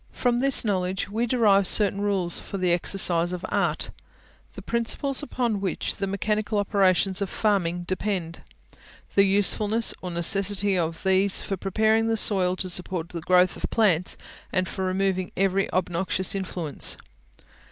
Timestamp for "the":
2.57-2.71, 3.41-3.49, 4.55-4.61, 5.97-6.07, 9.13-9.25, 12.07-12.17, 13.09-13.21